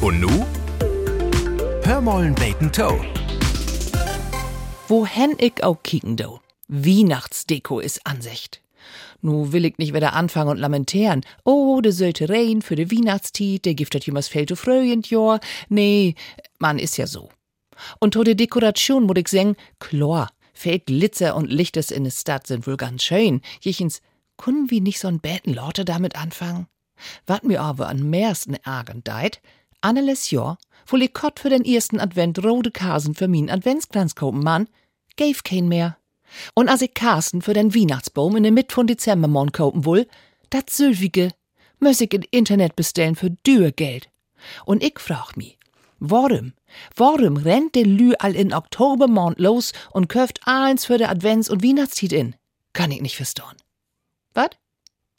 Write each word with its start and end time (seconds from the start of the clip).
Und 0.00 0.20
nu? 0.20 0.46
Hörmollen 1.82 2.32
Bacon 2.36 2.70
Toe. 2.70 3.04
Wohin 4.86 5.34
ich 5.38 5.64
auch 5.64 5.82
kicken 5.82 6.16
do. 6.16 6.38
Weihnachtsdeko 6.68 7.80
ist 7.80 8.06
Ansicht. 8.06 8.62
Nu 9.22 9.52
will 9.52 9.64
ich 9.64 9.76
nicht 9.78 9.94
wieder 9.94 10.12
anfangen 10.12 10.50
und 10.50 10.58
lamentieren. 10.58 11.22
Oh, 11.44 11.80
de 11.80 11.90
sollte 11.90 12.28
Rein 12.28 12.62
für 12.62 12.76
de 12.76 12.92
Weihnachtstiet, 12.92 13.64
der 13.64 13.74
giftet 13.74 14.06
jemals 14.06 14.28
Feld 14.28 14.56
fröhend 14.56 15.10
Jahr. 15.10 15.40
Nee, 15.68 16.14
man 16.60 16.78
ist 16.78 16.96
ja 16.96 17.08
so. 17.08 17.30
Und 17.98 18.14
to 18.14 18.22
de 18.22 18.36
Dekoration 18.36 19.02
muss 19.02 19.16
ich 19.18 19.28
sagen, 19.28 19.56
klar, 19.80 20.30
viel 20.52 20.78
Glitzer 20.78 21.34
und 21.34 21.50
Lichtes 21.50 21.90
in 21.90 22.04
de 22.04 22.12
Stadt 22.12 22.46
sind 22.46 22.68
wohl 22.68 22.76
ganz 22.76 23.02
schön. 23.02 23.40
Jichens, 23.60 24.00
können 24.36 24.70
wir 24.70 24.80
nicht 24.80 25.00
so'n 25.00 25.20
beten 25.20 25.52
Leute 25.52 25.84
damit 25.84 26.14
anfangen? 26.14 26.68
Wat 27.26 27.42
mir 27.42 27.60
aber 27.62 27.88
an 27.88 28.08
meisten 28.08 28.54
ärgern 28.54 29.02
deit, 29.02 29.40
Anneles 29.80 30.30
Jahr, 30.30 30.58
wo 30.86 30.96
ich 30.96 31.12
Kott 31.12 31.40
für 31.40 31.50
den 31.50 31.64
ersten 31.64 32.00
Advent 32.00 32.42
rote 32.44 32.70
Kasen 32.70 33.14
für 33.14 33.28
min 33.28 33.50
Adventskranz 33.50 34.14
kopen 34.14 34.42
Mann, 34.42 34.68
gave 35.16 35.42
kein 35.44 35.68
mehr. 35.68 35.96
Und 36.54 36.68
als 36.68 36.82
ich 36.82 36.94
Kasten 36.94 37.42
für 37.42 37.54
den 37.54 37.74
Weihnachtsbaum 37.74 38.36
in 38.36 38.42
der 38.42 38.52
Mitte 38.52 38.74
von 38.74 38.86
Dezember 38.86 39.28
morgen 39.28 39.52
kopen 39.52 39.84
will, 39.84 40.06
dat 40.50 40.70
sülfige, 40.70 41.30
muss 41.80 42.00
ich 42.00 42.12
in 42.12 42.22
Internet 42.30 42.76
bestellen 42.76 43.16
für 43.16 43.30
dürr 43.30 43.72
Geld. 43.72 44.08
Und 44.64 44.82
ich 44.82 44.98
frag 44.98 45.36
mi, 45.36 45.56
warum, 45.98 46.52
warum 46.96 47.36
rennt 47.36 47.74
de 47.74 47.84
Lü 47.84 48.14
all 48.18 48.34
in 48.34 48.52
Oktobermond 48.52 49.38
los 49.38 49.72
und 49.92 50.08
köft 50.08 50.40
eins 50.44 50.86
für 50.86 50.98
der 50.98 51.10
Advents- 51.10 51.50
und 51.50 51.62
Weihnachtstiet 51.62 52.12
in? 52.12 52.36
Kann 52.72 52.90
ich 52.90 53.00
nicht 53.00 53.16
verstehen. 53.16 53.56
Wat? 54.34 54.58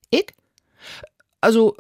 Ich? 0.10 0.34
Also, 1.42 1.76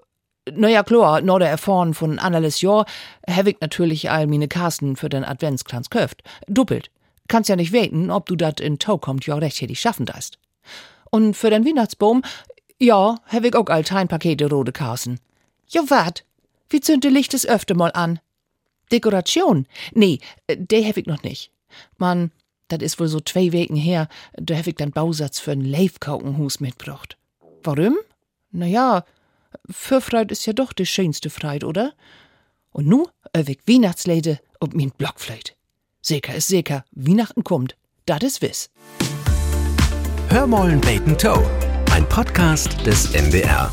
naja, 0.56 0.84
klar, 0.84 1.22
nur 1.22 1.40
der 1.40 1.50
erfahren 1.50 1.94
von 1.94 2.20
anderes 2.20 2.62
Jahr, 2.62 2.86
hab 3.28 3.48
ich 3.48 3.58
natürlich 3.62 4.10
all 4.10 4.28
meine 4.28 4.48
Kasten 4.48 4.96
für 4.96 5.10
den 5.10 5.24
Adventskranz 5.24 5.90
köft. 5.90 6.24
Doppelt. 6.48 6.90
Kannst 7.28 7.50
ja 7.50 7.56
nicht 7.56 7.72
weten, 7.72 8.10
ob 8.10 8.26
du 8.26 8.36
dat 8.36 8.60
in 8.60 8.80
Tau 8.80 8.98
kommt 8.98 9.26
ja 9.26 9.36
rechtzeitig 9.36 9.80
schaffen 9.80 10.06
dast. 10.06 10.40
Und 11.12 11.36
für 11.36 11.50
den 11.50 11.66
Weihnachtsbaum, 11.66 12.24
ja, 12.80 13.18
hab 13.28 13.44
ich 13.44 13.56
auch 13.56 13.68
all 13.68 13.84
Pakete 13.84 14.50
rote 14.50 14.72
Kasten. 14.72 15.20
Jo, 15.68 15.84
wat? 15.90 16.24
Wie 16.70 16.82
zünd 16.82 17.04
de 17.04 17.12
Licht 17.12 17.34
es 17.34 17.46
öfter 17.46 17.76
mal 17.76 17.92
an? 17.92 18.20
Dekoration? 18.92 19.68
Nee, 19.94 20.20
de 20.48 20.88
hab 20.88 20.98
ich 20.98 21.06
noch 21.06 21.24
nicht. 21.24 21.52
Mann, 21.98 22.32
dat 22.68 22.82
is 22.82 23.00
wohl 23.00 23.08
so 23.08 23.20
zwei 23.20 23.52
Wegen 23.52 23.76
her, 23.76 24.08
da 24.34 24.56
hab 24.56 24.68
ich 24.68 24.76
den 24.76 24.92
Bausatz 24.92 25.40
für 25.40 25.52
ein 25.52 25.66
Leifkaukenhus 25.66 26.60
mitbracht. 26.60 27.18
Warum? 27.64 27.98
Na 28.52 28.66
ja, 28.66 29.04
für 29.70 30.02
Freud 30.02 30.32
ist 30.32 30.46
ja 30.46 30.54
doch 30.54 30.74
die 30.74 30.86
schönste 30.86 31.30
Freud, 31.30 31.66
oder? 31.66 31.94
Und 32.72 32.88
nu 32.88 33.08
öwig 33.36 33.60
Weihnachtsläde 33.68 34.40
und 34.60 34.76
min 34.76 34.92
Blockflöte. 34.92 35.54
Sicher 36.02 36.36
ist 36.36 36.48
sicher, 36.48 36.86
Weihnachten 36.92 37.44
kommt, 37.44 37.76
dat 38.06 38.24
is 38.24 38.42
wiss. 38.42 38.70
Hörmollen 40.30 40.80
Bacon 40.82 41.18
Toe. 41.18 41.44
Ein 41.92 42.08
Podcast 42.08 42.86
des 42.86 43.14
NDR. 43.14 43.72